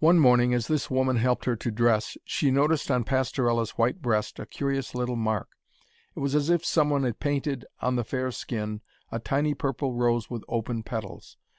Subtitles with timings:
[0.00, 4.38] One morning as this woman helped her to dress, she noticed on Pastorella's white breast
[4.38, 5.56] a curious little mark.
[6.14, 9.94] It was as if some one had painted on the fair skin a tiny purple
[9.94, 11.38] rose with open petals.